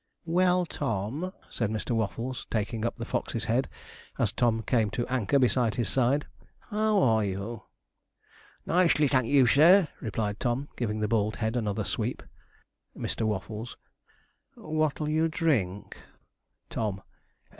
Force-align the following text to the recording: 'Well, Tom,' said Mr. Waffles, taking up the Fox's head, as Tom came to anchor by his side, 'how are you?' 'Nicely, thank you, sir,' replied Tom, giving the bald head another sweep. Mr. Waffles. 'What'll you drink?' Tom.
'Well, 0.25 0.65
Tom,' 0.65 1.31
said 1.51 1.69
Mr. 1.69 1.91
Waffles, 1.95 2.47
taking 2.49 2.83
up 2.87 2.95
the 2.95 3.05
Fox's 3.05 3.45
head, 3.45 3.69
as 4.17 4.31
Tom 4.31 4.63
came 4.63 4.89
to 4.89 5.05
anchor 5.05 5.37
by 5.37 5.47
his 5.75 5.91
side, 5.93 6.25
'how 6.71 6.99
are 7.03 7.23
you?' 7.23 7.61
'Nicely, 8.65 9.07
thank 9.07 9.27
you, 9.27 9.45
sir,' 9.45 9.89
replied 9.99 10.39
Tom, 10.39 10.69
giving 10.75 11.01
the 11.01 11.07
bald 11.07 11.35
head 11.35 11.55
another 11.55 11.83
sweep. 11.83 12.23
Mr. 12.97 13.27
Waffles. 13.27 13.77
'What'll 14.55 15.07
you 15.07 15.27
drink?' 15.27 16.01
Tom. 16.71 17.03